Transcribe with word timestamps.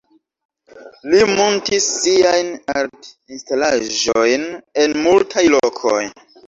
Li 1.11 1.19
muntis 1.31 1.91
siajn 1.99 2.51
art-instalaĵojn 2.77 4.51
en 4.87 5.01
multaj 5.09 5.51
lokoj. 5.59 6.01